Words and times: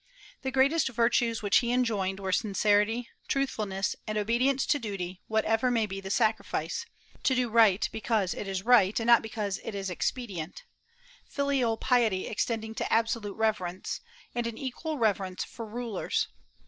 The 0.41 0.49
greatest 0.49 0.87
virtues 0.89 1.43
which 1.43 1.57
he 1.57 1.71
enjoined 1.71 2.19
were 2.19 2.31
sincerity, 2.31 3.09
truthfulness, 3.27 3.95
and 4.07 4.17
obedience 4.17 4.65
to 4.65 4.79
duty 4.79 5.21
whatever 5.27 5.69
may 5.69 5.85
be 5.85 6.01
the 6.01 6.09
sacrifice; 6.09 6.87
to 7.21 7.35
do 7.35 7.49
right 7.51 7.87
because 7.91 8.33
it 8.33 8.47
is 8.47 8.65
right 8.65 8.99
and 8.99 9.05
not 9.05 9.21
because 9.21 9.59
it 9.63 9.75
is 9.75 9.91
expedient; 9.91 10.63
filial 11.23 11.77
piety 11.77 12.25
extending 12.25 12.73
to 12.73 12.91
absolute 12.91 13.35
reverence; 13.37 14.01
and 14.33 14.47
an 14.47 14.57
equal 14.57 14.97
reverence 14.97 15.43
for 15.43 15.67
rulers. 15.67 16.29